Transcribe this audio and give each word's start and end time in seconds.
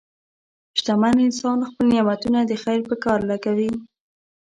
شتمن 0.77 1.15
انسان 1.27 1.57
خپل 1.69 1.85
نعمتونه 1.93 2.39
د 2.45 2.51
خیر 2.63 2.79
په 2.89 2.95
کار 3.03 3.19
لګوي. 3.29 3.69